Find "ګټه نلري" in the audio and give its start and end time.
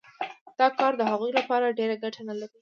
2.03-2.55